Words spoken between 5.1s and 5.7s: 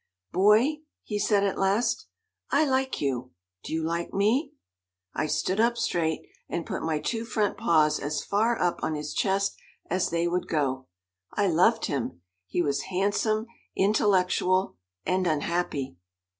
I stood